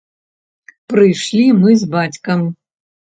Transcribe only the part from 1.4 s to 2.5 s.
мы з бацькам.